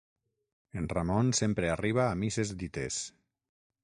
[0.79, 2.99] En Ramon sempre arriba a misses dites.